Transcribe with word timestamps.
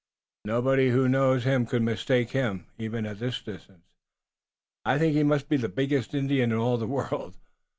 "Nobody 0.45 0.89
who 0.89 1.07
knows 1.07 1.43
him 1.43 1.67
could 1.67 1.83
mistake 1.83 2.31
him, 2.31 2.65
even 2.79 3.05
at 3.05 3.19
this 3.19 3.39
distance. 3.39 3.85
I 4.83 4.97
think 4.97 5.13
he 5.13 5.21
must 5.21 5.47
be 5.47 5.57
the 5.57 5.69
biggest 5.69 6.15
Indian 6.15 6.51
in 6.51 6.57
all 6.57 6.77
the 6.77 6.87
world." 6.87 7.37